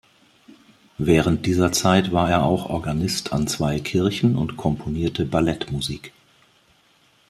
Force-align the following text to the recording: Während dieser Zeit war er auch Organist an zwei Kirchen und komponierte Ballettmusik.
Während 0.97 1.45
dieser 1.45 1.71
Zeit 1.71 2.11
war 2.11 2.27
er 2.27 2.41
auch 2.43 2.67
Organist 2.71 3.33
an 3.33 3.45
zwei 3.45 3.79
Kirchen 3.79 4.35
und 4.35 4.57
komponierte 4.57 5.25
Ballettmusik. 5.27 6.11